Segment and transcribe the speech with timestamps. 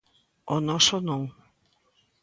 [0.55, 1.21] O noso non.